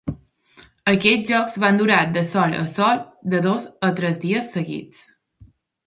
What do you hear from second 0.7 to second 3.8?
Aquests jocs van durar desol a sol de dos